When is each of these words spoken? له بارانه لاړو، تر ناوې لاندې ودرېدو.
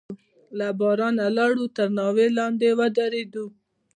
له 0.57 0.67
بارانه 0.79 1.25
لاړو، 1.37 1.65
تر 1.75 1.87
ناوې 1.97 2.27
لاندې 2.37 2.69
ودرېدو. 2.79 3.45